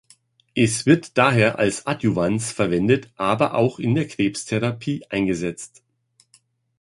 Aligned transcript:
Es 0.55 0.87
wird 0.87 1.15
daher 1.19 1.59
als 1.59 1.85
Adjuvans 1.85 2.51
verwendet, 2.51 3.11
aber 3.17 3.53
auch 3.53 3.77
in 3.77 3.93
der 3.93 4.07
Krebstherapie 4.07 5.05
eingesetzt. 5.11 5.83